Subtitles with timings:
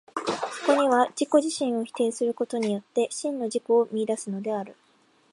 [0.65, 4.75] そこには自己自身を否定することによって、真の自己を見出すのである。